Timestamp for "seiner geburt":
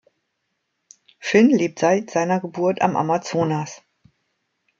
2.09-2.81